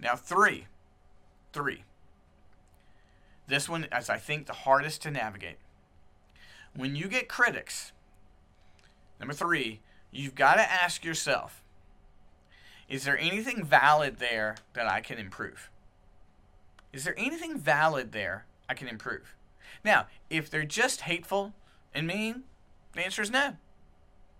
Now, 0.00 0.16
three, 0.16 0.66
three. 1.52 1.84
This 3.46 3.68
one 3.68 3.86
is, 3.96 4.08
I 4.08 4.18
think, 4.18 4.46
the 4.46 4.52
hardest 4.52 5.02
to 5.02 5.10
navigate. 5.10 5.58
When 6.74 6.96
you 6.96 7.08
get 7.08 7.28
critics, 7.28 7.92
number 9.20 9.34
three, 9.34 9.80
you've 10.10 10.34
got 10.34 10.54
to 10.54 10.62
ask 10.62 11.04
yourself 11.04 11.60
is 12.88 13.04
there 13.04 13.18
anything 13.18 13.64
valid 13.64 14.18
there 14.18 14.56
that 14.74 14.86
I 14.86 15.00
can 15.00 15.18
improve? 15.18 15.70
Is 16.94 17.02
there 17.02 17.18
anything 17.18 17.58
valid 17.58 18.12
there 18.12 18.46
I 18.68 18.74
can 18.74 18.86
improve? 18.86 19.34
Now, 19.84 20.06
if 20.30 20.48
they're 20.48 20.64
just 20.64 21.02
hateful 21.02 21.52
and 21.92 22.06
mean, 22.06 22.44
The 22.94 23.04
answer 23.04 23.22
is 23.22 23.30
no. 23.30 23.56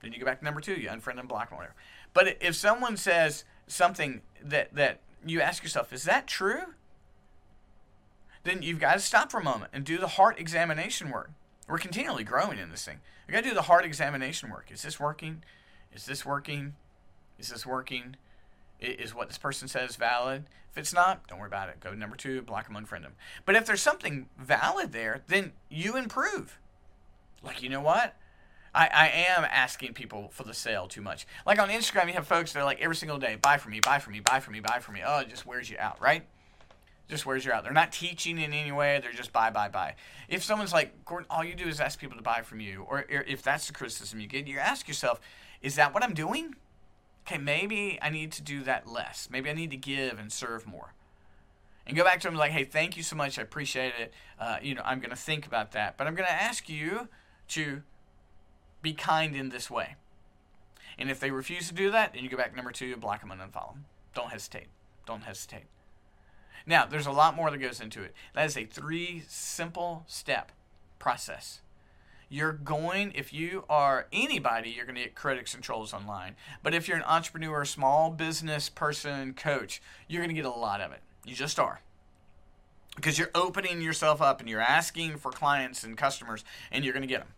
Then 0.00 0.12
you 0.12 0.20
go 0.20 0.24
back 0.24 0.38
to 0.38 0.44
number 0.44 0.60
two, 0.60 0.74
you 0.74 0.88
unfriend 0.88 1.16
them, 1.16 1.26
block 1.26 1.48
them, 1.48 1.58
whatever. 1.58 1.74
But 2.12 2.36
if 2.40 2.54
someone 2.54 2.96
says 2.96 3.44
something 3.66 4.22
that, 4.42 4.72
that 4.74 5.00
you 5.26 5.40
ask 5.40 5.62
yourself, 5.62 5.92
is 5.92 6.04
that 6.04 6.28
true? 6.28 6.74
Then 8.44 8.62
you've 8.62 8.78
got 8.78 8.94
to 8.94 9.00
stop 9.00 9.32
for 9.32 9.40
a 9.40 9.44
moment 9.44 9.70
and 9.72 9.84
do 9.84 9.98
the 9.98 10.06
heart 10.06 10.38
examination 10.38 11.10
work. 11.10 11.30
We're 11.66 11.78
continually 11.78 12.24
growing 12.24 12.58
in 12.58 12.70
this 12.70 12.84
thing. 12.84 13.00
You 13.26 13.32
got 13.32 13.42
to 13.42 13.48
do 13.48 13.54
the 13.54 13.62
heart 13.62 13.84
examination 13.84 14.50
work. 14.50 14.70
Is 14.70 14.82
this 14.82 15.00
working? 15.00 15.42
Is 15.92 16.06
this 16.06 16.24
working? 16.24 16.74
Is 17.38 17.48
this 17.48 17.66
working? 17.66 18.16
Is 18.84 19.14
what 19.14 19.28
this 19.28 19.38
person 19.38 19.68
says 19.68 19.96
valid? 19.96 20.44
If 20.70 20.78
it's 20.78 20.92
not, 20.92 21.26
don't 21.28 21.38
worry 21.38 21.48
about 21.48 21.68
it. 21.68 21.80
Go 21.80 21.90
to 21.90 21.96
number 21.96 22.16
two, 22.16 22.42
block 22.42 22.66
them, 22.66 22.76
unfriend 22.76 23.02
them. 23.02 23.14
But 23.44 23.54
if 23.54 23.64
there's 23.64 23.80
something 23.80 24.28
valid 24.36 24.92
there, 24.92 25.22
then 25.28 25.52
you 25.68 25.96
improve. 25.96 26.58
Like, 27.42 27.62
you 27.62 27.68
know 27.68 27.80
what? 27.80 28.16
I, 28.74 28.88
I 28.92 29.08
am 29.08 29.44
asking 29.44 29.94
people 29.94 30.30
for 30.32 30.42
the 30.42 30.54
sale 30.54 30.88
too 30.88 31.00
much. 31.00 31.26
Like 31.46 31.60
on 31.60 31.68
Instagram, 31.68 32.08
you 32.08 32.14
have 32.14 32.26
folks 32.26 32.52
that 32.52 32.60
are 32.60 32.64
like 32.64 32.80
every 32.80 32.96
single 32.96 33.18
day, 33.18 33.36
buy 33.40 33.56
for 33.56 33.70
me, 33.70 33.78
buy 33.80 34.00
for 34.00 34.10
me, 34.10 34.18
buy 34.18 34.40
for 34.40 34.50
me, 34.50 34.60
buy 34.60 34.80
for 34.80 34.90
me. 34.90 35.02
Oh, 35.06 35.20
it 35.20 35.28
just 35.28 35.46
wears 35.46 35.70
you 35.70 35.76
out, 35.78 36.00
right? 36.00 36.24
Just 37.08 37.24
wears 37.24 37.44
you 37.44 37.52
out. 37.52 37.62
They're 37.62 37.72
not 37.72 37.92
teaching 37.92 38.38
in 38.38 38.52
any 38.52 38.72
way. 38.72 38.98
They're 39.00 39.12
just 39.12 39.32
buy, 39.32 39.50
buy, 39.50 39.68
buy. 39.68 39.94
If 40.28 40.42
someone's 40.42 40.72
like, 40.72 41.04
Gordon, 41.04 41.26
all 41.30 41.44
you 41.44 41.54
do 41.54 41.66
is 41.66 41.78
ask 41.78 42.00
people 42.00 42.16
to 42.16 42.22
buy 42.22 42.42
from 42.42 42.60
you, 42.60 42.84
or 42.88 43.04
if 43.08 43.42
that's 43.42 43.66
the 43.66 43.74
criticism 43.74 44.18
you 44.18 44.26
get, 44.26 44.48
you 44.48 44.58
ask 44.58 44.88
yourself, 44.88 45.20
is 45.60 45.76
that 45.76 45.94
what 45.94 46.02
I'm 46.02 46.14
doing? 46.14 46.54
Okay, 47.26 47.38
maybe 47.38 47.98
I 48.02 48.10
need 48.10 48.32
to 48.32 48.42
do 48.42 48.62
that 48.64 48.86
less. 48.86 49.28
Maybe 49.30 49.48
I 49.48 49.54
need 49.54 49.70
to 49.70 49.78
give 49.78 50.18
and 50.18 50.30
serve 50.30 50.66
more. 50.66 50.92
And 51.86 51.96
go 51.96 52.04
back 52.04 52.20
to 52.20 52.28
them 52.28 52.36
like, 52.36 52.52
hey, 52.52 52.64
thank 52.64 52.96
you 52.96 53.02
so 53.02 53.16
much. 53.16 53.38
I 53.38 53.42
appreciate 53.42 53.94
it. 53.98 54.12
Uh, 54.38 54.58
you 54.62 54.74
know, 54.74 54.82
I'm 54.84 54.98
going 54.98 55.10
to 55.10 55.16
think 55.16 55.46
about 55.46 55.72
that. 55.72 55.96
But 55.96 56.06
I'm 56.06 56.14
going 56.14 56.26
to 56.26 56.32
ask 56.32 56.68
you 56.68 57.08
to 57.48 57.82
be 58.82 58.92
kind 58.92 59.34
in 59.34 59.48
this 59.48 59.70
way. 59.70 59.96
And 60.98 61.10
if 61.10 61.18
they 61.18 61.30
refuse 61.30 61.68
to 61.68 61.74
do 61.74 61.90
that, 61.90 62.14
then 62.14 62.22
you 62.22 62.30
go 62.30 62.36
back 62.36 62.54
number 62.54 62.72
two, 62.72 62.96
block 62.96 63.20
them 63.20 63.30
and 63.30 63.40
unfollow 63.40 63.72
them. 63.72 63.84
Don't 64.14 64.30
hesitate. 64.30 64.68
Don't 65.06 65.22
hesitate. 65.22 65.64
Now, 66.66 66.86
there's 66.86 67.06
a 67.06 67.12
lot 67.12 67.36
more 67.36 67.50
that 67.50 67.58
goes 67.58 67.80
into 67.80 68.02
it. 68.02 68.14
That 68.34 68.46
is 68.46 68.56
a 68.56 68.64
three 68.64 69.24
simple 69.28 70.04
step 70.06 70.52
process. 70.98 71.60
You're 72.34 72.52
going, 72.52 73.12
if 73.14 73.32
you 73.32 73.64
are 73.70 74.08
anybody, 74.12 74.70
you're 74.70 74.86
going 74.86 74.96
to 74.96 75.02
get 75.02 75.14
critics 75.14 75.54
and 75.54 75.62
trolls 75.62 75.94
online. 75.94 76.34
But 76.64 76.74
if 76.74 76.88
you're 76.88 76.96
an 76.96 77.04
entrepreneur, 77.04 77.64
small 77.64 78.10
business 78.10 78.68
person, 78.68 79.34
coach, 79.34 79.80
you're 80.08 80.20
going 80.20 80.34
to 80.34 80.42
get 80.42 80.44
a 80.44 80.50
lot 80.50 80.80
of 80.80 80.90
it. 80.90 80.98
You 81.24 81.36
just 81.36 81.60
are. 81.60 81.80
Because 82.96 83.20
you're 83.20 83.30
opening 83.36 83.80
yourself 83.80 84.20
up 84.20 84.40
and 84.40 84.50
you're 84.50 84.60
asking 84.60 85.18
for 85.18 85.30
clients 85.30 85.84
and 85.84 85.96
customers, 85.96 86.44
and 86.72 86.84
you're 86.84 86.92
going 86.92 87.06
to 87.06 87.06
get 87.06 87.20
them. 87.20 87.28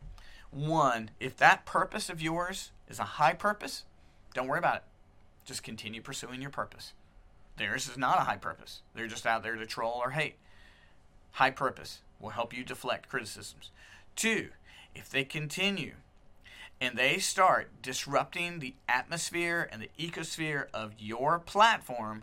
One, 0.50 1.10
if 1.20 1.36
that 1.36 1.66
purpose 1.66 2.08
of 2.08 2.22
yours 2.22 2.70
is 2.88 2.98
a 2.98 3.04
high 3.04 3.34
purpose, 3.34 3.84
don't 4.32 4.48
worry 4.48 4.60
about 4.60 4.76
it. 4.76 4.84
Just 5.44 5.62
continue 5.62 6.00
pursuing 6.00 6.40
your 6.40 6.48
purpose. 6.48 6.94
Theirs 7.58 7.86
is 7.86 7.98
not 7.98 8.16
a 8.16 8.24
high 8.24 8.38
purpose. 8.38 8.80
They're 8.94 9.08
just 9.08 9.26
out 9.26 9.42
there 9.42 9.56
to 9.56 9.66
troll 9.66 10.00
or 10.02 10.12
hate. 10.12 10.36
High 11.32 11.50
purpose 11.50 12.00
will 12.18 12.30
help 12.30 12.56
you 12.56 12.64
deflect 12.64 13.10
criticisms. 13.10 13.70
Two, 14.14 14.48
if 14.96 15.10
they 15.10 15.24
continue 15.24 15.94
and 16.80 16.96
they 16.96 17.18
start 17.18 17.70
disrupting 17.82 18.58
the 18.58 18.74
atmosphere 18.88 19.68
and 19.70 19.82
the 19.82 19.90
ecosphere 19.98 20.66
of 20.72 20.92
your 20.98 21.38
platform, 21.38 22.22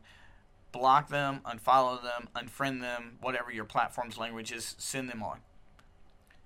block 0.72 1.10
them, 1.10 1.42
unfollow 1.46 2.02
them, 2.02 2.28
unfriend 2.36 2.82
them, 2.82 3.18
whatever 3.22 3.52
your 3.52 3.66
platform's 3.66 4.18
language 4.18 4.52
is, 4.52 4.76
send 4.78 5.10
them 5.10 5.24
on. 5.24 5.40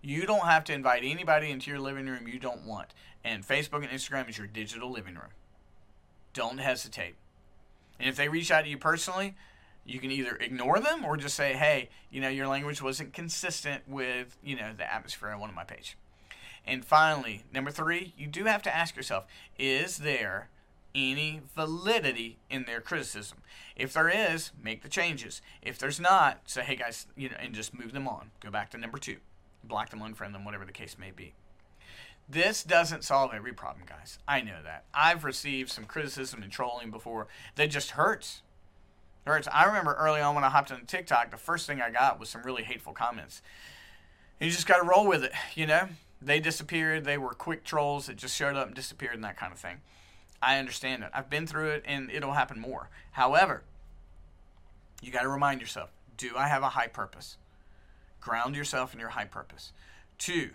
You 0.02 0.26
don't 0.26 0.46
have 0.46 0.64
to 0.66 0.74
invite 0.74 1.04
anybody 1.04 1.50
into 1.50 1.72
your 1.72 1.80
living 1.80 2.08
room 2.08 2.28
you 2.28 2.40
don't 2.40 2.66
want. 2.66 2.94
And 3.24 3.46
Facebook 3.46 3.84
and 3.84 3.90
Instagram 3.90 4.30
is 4.30 4.38
your 4.38 4.48
digital 4.48 4.92
living 4.92 5.16
room. 5.16 5.32
Don't 6.34 6.60
hesitate. 6.60 7.16
And 8.00 8.08
if 8.08 8.16
they 8.16 8.30
reach 8.30 8.52
out 8.52 8.64
to 8.64 8.70
you 8.70 8.78
personally, 8.78 9.36
you 9.86 10.00
can 10.00 10.12
either 10.12 10.36
ignore 10.36 10.80
them 10.80 11.04
or 11.04 11.18
just 11.18 11.36
say, 11.36 11.54
hey, 11.54 11.90
you 12.12 12.22
know, 12.22 12.30
your 12.30 12.48
language 12.48 12.82
wasn't 12.82 13.14
consistent 13.14 13.88
with, 13.88 14.38
you 14.44 14.56
know, 14.56 14.72
the 14.78 14.94
atmosphere 14.94 15.30
I 15.30 15.36
want 15.36 15.50
on 15.50 15.56
my 15.56 15.64
page. 15.64 15.98
And 16.68 16.84
finally, 16.84 17.44
number 17.54 17.72
three, 17.72 18.14
you 18.18 18.28
do 18.28 18.44
have 18.44 18.62
to 18.64 18.76
ask 18.76 18.98
yourself, 18.98 19.26
is 19.58 20.00
there 20.00 20.50
any 20.94 21.42
validity 21.56 22.38
in 22.50 22.66
their 22.66 22.82
criticism? 22.82 23.38
If 23.76 23.94
there 23.94 24.10
is, 24.10 24.52
make 24.62 24.84
the 24.84 24.90
changes. 24.90 25.42
If 25.62 25.80
there's 25.80 26.00
not, 26.00 26.42
say, 26.46 26.64
hey 26.64 26.76
guys, 26.76 27.08
you 27.16 27.30
know, 27.30 27.38
and 27.40 27.56
just 27.56 27.74
move 27.74 27.94
them 27.94 28.08
on. 28.08 28.32
Go 28.42 28.52
back 28.52 28.70
to 28.72 28.78
number 28.78 28.98
two. 28.98 29.18
Block 29.64 29.90
them, 29.92 30.02
unfriend 30.02 30.34
them, 30.34 30.44
whatever 30.44 30.66
the 30.66 30.74
case 30.74 30.98
may 31.00 31.12
be. 31.12 31.34
This 32.30 32.64
doesn't 32.64 33.06
solve 33.06 33.32
every 33.34 33.54
problem, 33.54 33.86
guys. 33.88 34.20
I 34.28 34.42
know 34.42 34.62
that. 34.64 34.84
I've 34.94 35.24
received 35.24 35.72
some 35.72 35.86
criticism 35.86 36.44
and 36.44 36.52
trolling 36.52 36.92
before 36.92 37.28
that 37.56 37.72
just 37.72 37.92
hurts. 37.92 38.42
It 39.26 39.30
hurts. 39.30 39.48
I 39.54 39.64
remember 39.64 39.94
early 39.94 40.20
on 40.20 40.36
when 40.36 40.44
I 40.44 40.50
hopped 40.50 40.72
on 40.74 40.86
TikTok, 40.86 41.32
the 41.32 41.38
first 41.38 41.66
thing 41.66 41.82
I 41.82 41.90
got 41.90 42.20
was 42.20 42.28
some 42.28 42.44
really 42.44 42.64
hateful 42.64 42.92
comments. 42.92 43.42
You 44.42 44.50
just 44.50 44.68
got 44.68 44.78
to 44.78 44.84
roll 44.84 45.08
with 45.08 45.24
it, 45.24 45.32
you 45.56 45.66
know? 45.66 45.88
They 46.22 46.40
disappeared. 46.40 47.06
They 47.06 47.18
were 47.18 47.34
quick 47.34 47.64
trolls 47.64 48.08
that 48.08 48.18
just 48.18 48.36
showed 48.36 48.56
up 48.56 48.68
and 48.68 48.76
disappeared 48.76 49.16
and 49.16 49.24
that 49.24 49.38
kind 49.38 49.54
of 49.54 49.60
thing. 49.60 49.82
I 50.42 50.58
understand 50.58 51.04
it. 51.04 51.10
I've 51.14 51.30
been 51.30 51.48
through 51.48 51.70
it 51.72 51.84
and 51.86 52.12
it'll 52.12 52.34
happen 52.34 52.60
more. 52.60 52.90
However, 53.12 53.64
you 55.02 55.12
got 55.12 55.24
to 55.24 55.30
remind 55.30 55.62
yourself 55.62 55.90
do 56.18 56.36
I 56.36 56.48
have 56.48 56.64
a 56.64 56.70
high 56.70 56.88
purpose? 56.88 57.38
Ground 58.20 58.56
yourself 58.56 58.94
in 58.94 59.00
your 59.00 59.10
high 59.10 59.26
purpose. 59.26 59.72
Two, 60.18 60.52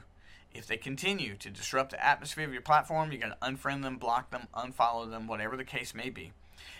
if 0.52 0.66
they 0.66 0.76
continue 0.76 1.37
to 1.37 1.50
disrupt 1.50 1.92
the 1.92 2.04
atmosphere 2.04 2.45
of 2.45 2.52
your 2.52 2.62
platform, 2.62 3.12
you 3.12 3.19
got 3.19 3.40
to 3.40 3.47
unfriend 3.47 3.83
them, 3.83 3.97
block 3.97 4.31
them, 4.31 4.49
unfollow 4.54 5.09
them, 5.09 5.26
whatever 5.26 5.57
the 5.57 5.64
case 5.64 5.95
may 5.95 6.11
be. 6.11 6.33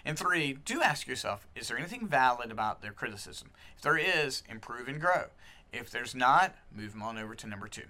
And 0.05 0.19
three, 0.19 0.55
do 0.65 0.83
ask 0.83 1.07
yourself 1.07 1.47
is 1.55 1.69
there 1.69 1.79
anything 1.79 2.07
valid 2.07 2.51
about 2.51 2.83
their 2.83 2.93
criticism? 2.93 3.51
If 3.77 3.83
there 3.83 3.97
is, 3.97 4.43
improve 4.49 4.89
and 4.89 5.01
grow. 5.01 5.27
If 5.73 5.91
there's 5.91 6.15
not, 6.15 6.55
move 6.75 6.93
them 6.93 7.03
on 7.03 7.19
over 7.19 7.35
to 7.35 7.47
number 7.47 7.69
two. 7.69 7.87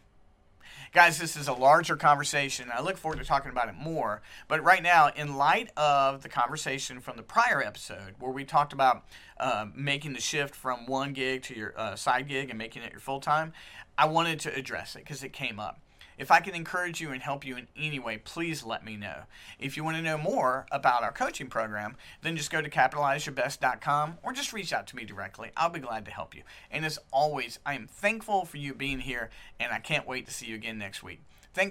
Guys, 0.92 1.18
this 1.18 1.36
is 1.36 1.48
a 1.48 1.52
larger 1.52 1.96
conversation. 1.96 2.68
I 2.72 2.82
look 2.82 2.98
forward 2.98 3.18
to 3.18 3.24
talking 3.24 3.50
about 3.50 3.68
it 3.68 3.74
more. 3.74 4.22
But 4.46 4.62
right 4.62 4.82
now, 4.82 5.08
in 5.08 5.36
light 5.36 5.70
of 5.76 6.22
the 6.22 6.28
conversation 6.28 7.00
from 7.00 7.16
the 7.16 7.22
prior 7.22 7.62
episode 7.62 8.14
where 8.18 8.30
we 8.30 8.44
talked 8.44 8.72
about 8.72 9.04
uh, 9.38 9.66
making 9.74 10.12
the 10.12 10.20
shift 10.20 10.54
from 10.54 10.86
one 10.86 11.12
gig 11.12 11.42
to 11.44 11.56
your 11.56 11.72
uh, 11.78 11.96
side 11.96 12.28
gig 12.28 12.50
and 12.50 12.58
making 12.58 12.82
it 12.82 12.92
your 12.92 13.00
full 13.00 13.20
time, 13.20 13.52
I 13.96 14.06
wanted 14.06 14.40
to 14.40 14.54
address 14.54 14.94
it 14.94 15.00
because 15.00 15.22
it 15.22 15.32
came 15.32 15.58
up. 15.58 15.80
If 16.22 16.30
I 16.30 16.38
can 16.38 16.54
encourage 16.54 17.00
you 17.00 17.10
and 17.10 17.20
help 17.20 17.44
you 17.44 17.56
in 17.56 17.66
any 17.76 17.98
way, 17.98 18.16
please 18.16 18.62
let 18.62 18.84
me 18.84 18.96
know. 18.96 19.22
If 19.58 19.76
you 19.76 19.82
want 19.82 19.96
to 19.96 20.02
know 20.04 20.16
more 20.16 20.66
about 20.70 21.02
our 21.02 21.10
coaching 21.10 21.48
program, 21.48 21.96
then 22.22 22.36
just 22.36 22.52
go 22.52 22.62
to 22.62 22.70
capitalizeyourbest.com 22.70 24.18
or 24.22 24.32
just 24.32 24.52
reach 24.52 24.72
out 24.72 24.86
to 24.86 24.94
me 24.94 25.04
directly. 25.04 25.50
I'll 25.56 25.68
be 25.68 25.80
glad 25.80 26.04
to 26.04 26.12
help 26.12 26.36
you. 26.36 26.42
And 26.70 26.84
as 26.84 27.00
always, 27.12 27.58
I 27.66 27.74
am 27.74 27.88
thankful 27.88 28.44
for 28.44 28.58
you 28.58 28.72
being 28.72 29.00
here, 29.00 29.30
and 29.58 29.72
I 29.72 29.80
can't 29.80 30.06
wait 30.06 30.26
to 30.26 30.32
see 30.32 30.46
you 30.46 30.54
again 30.54 30.78
next 30.78 31.02
week. 31.02 31.22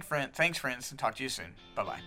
Friend, 0.03 0.33
thanks, 0.33 0.57
friends, 0.57 0.91
and 0.91 0.99
talk 0.99 1.15
to 1.15 1.23
you 1.23 1.29
soon. 1.29 1.55
Bye 1.73 1.85
bye. 1.85 2.01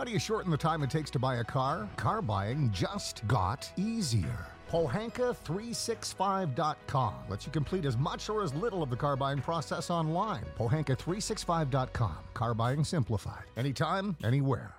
How 0.00 0.04
do 0.04 0.12
you 0.12 0.18
shorten 0.18 0.50
the 0.50 0.56
time 0.56 0.82
it 0.82 0.88
takes 0.88 1.10
to 1.10 1.18
buy 1.18 1.40
a 1.40 1.44
car? 1.44 1.86
Car 1.96 2.22
buying 2.22 2.70
just 2.72 3.28
got 3.28 3.70
easier. 3.76 4.46
Pohanka365.com 4.70 7.14
lets 7.28 7.44
you 7.44 7.52
complete 7.52 7.84
as 7.84 7.98
much 7.98 8.30
or 8.30 8.42
as 8.42 8.54
little 8.54 8.82
of 8.82 8.88
the 8.88 8.96
car 8.96 9.14
buying 9.14 9.42
process 9.42 9.90
online. 9.90 10.46
Pohanka365.com. 10.58 12.16
Car 12.32 12.54
buying 12.54 12.82
simplified. 12.82 13.44
Anytime, 13.58 14.16
anywhere. 14.24 14.74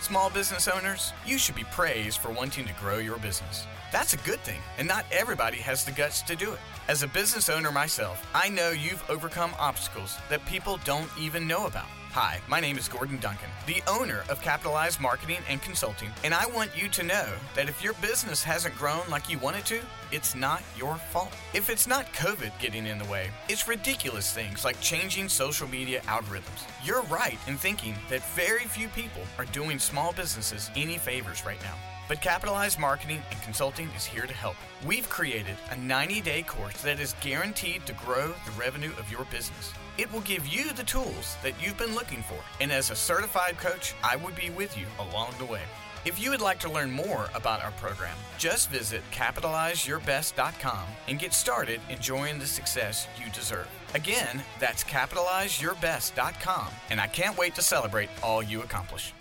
Small 0.00 0.30
business 0.30 0.66
owners, 0.66 1.12
you 1.24 1.38
should 1.38 1.54
be 1.54 1.62
praised 1.70 2.18
for 2.18 2.32
wanting 2.32 2.66
to 2.66 2.72
grow 2.80 2.98
your 2.98 3.18
business. 3.18 3.68
That's 3.92 4.14
a 4.14 4.18
good 4.18 4.40
thing, 4.40 4.58
and 4.78 4.88
not 4.88 5.06
everybody 5.12 5.58
has 5.58 5.84
the 5.84 5.92
guts 5.92 6.22
to 6.22 6.34
do 6.34 6.54
it. 6.54 6.60
As 6.88 7.04
a 7.04 7.06
business 7.06 7.48
owner 7.48 7.70
myself, 7.70 8.26
I 8.34 8.48
know 8.48 8.70
you've 8.70 9.08
overcome 9.08 9.52
obstacles 9.60 10.18
that 10.28 10.44
people 10.44 10.80
don't 10.84 11.08
even 11.20 11.46
know 11.46 11.66
about. 11.66 11.86
Hi, 12.14 12.40
my 12.46 12.60
name 12.60 12.78
is 12.78 12.86
Gordon 12.86 13.18
Duncan, 13.18 13.48
the 13.66 13.82
owner 13.88 14.22
of 14.28 14.40
Capitalized 14.40 15.00
Marketing 15.00 15.38
and 15.48 15.60
Consulting, 15.60 16.10
and 16.22 16.32
I 16.32 16.46
want 16.46 16.70
you 16.80 16.88
to 16.90 17.02
know 17.02 17.26
that 17.56 17.68
if 17.68 17.82
your 17.82 17.94
business 17.94 18.40
hasn't 18.40 18.76
grown 18.76 19.02
like 19.10 19.28
you 19.28 19.36
want 19.40 19.56
it 19.56 19.66
to, 19.66 19.80
it's 20.12 20.36
not 20.36 20.62
your 20.78 20.94
fault. 20.94 21.32
If 21.54 21.68
it's 21.68 21.88
not 21.88 22.12
COVID 22.12 22.56
getting 22.60 22.86
in 22.86 22.98
the 22.98 23.04
way, 23.06 23.30
it's 23.48 23.66
ridiculous 23.66 24.32
things 24.32 24.64
like 24.64 24.80
changing 24.80 25.28
social 25.28 25.66
media 25.66 26.02
algorithms. 26.02 26.62
You're 26.84 27.02
right 27.02 27.36
in 27.48 27.56
thinking 27.56 27.96
that 28.08 28.24
very 28.36 28.62
few 28.62 28.86
people 28.86 29.22
are 29.36 29.46
doing 29.46 29.80
small 29.80 30.12
businesses 30.12 30.70
any 30.76 30.98
favors 30.98 31.44
right 31.44 31.60
now. 31.62 31.74
But 32.06 32.22
Capitalized 32.22 32.78
Marketing 32.78 33.22
and 33.32 33.42
Consulting 33.42 33.88
is 33.96 34.04
here 34.04 34.26
to 34.26 34.34
help. 34.34 34.54
We've 34.86 35.08
created 35.08 35.56
a 35.72 35.76
90 35.76 36.20
day 36.20 36.42
course 36.42 36.80
that 36.82 37.00
is 37.00 37.16
guaranteed 37.20 37.86
to 37.86 37.92
grow 37.94 38.28
the 38.28 38.52
revenue 38.56 38.92
of 39.00 39.10
your 39.10 39.24
business. 39.32 39.72
It 39.96 40.12
will 40.12 40.22
give 40.22 40.46
you 40.46 40.72
the 40.72 40.82
tools 40.82 41.36
that 41.42 41.54
you've 41.62 41.78
been 41.78 41.94
looking 41.94 42.22
for, 42.22 42.38
and 42.60 42.72
as 42.72 42.90
a 42.90 42.96
certified 42.96 43.58
coach, 43.58 43.94
I 44.02 44.16
would 44.16 44.34
be 44.34 44.50
with 44.50 44.76
you 44.76 44.86
along 44.98 45.34
the 45.38 45.44
way. 45.44 45.62
If 46.04 46.20
you 46.20 46.30
would 46.30 46.40
like 46.40 46.58
to 46.60 46.70
learn 46.70 46.90
more 46.90 47.30
about 47.34 47.62
our 47.62 47.70
program, 47.72 48.16
just 48.36 48.70
visit 48.70 49.02
capitalizeyourbest.com 49.10 50.86
and 51.08 51.18
get 51.18 51.32
started 51.32 51.80
enjoying 51.88 52.38
the 52.38 52.46
success 52.46 53.06
you 53.18 53.30
deserve. 53.30 53.68
Again, 53.94 54.42
that's 54.58 54.84
capitalizeyourbest.com, 54.84 56.66
and 56.90 57.00
I 57.00 57.06
can't 57.06 57.38
wait 57.38 57.54
to 57.54 57.62
celebrate 57.62 58.10
all 58.22 58.42
you 58.42 58.62
accomplish. 58.62 59.14